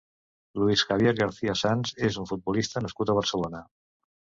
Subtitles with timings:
[0.61, 3.65] Luis Javier García Sanz és un futbolista nascut a Barcelona.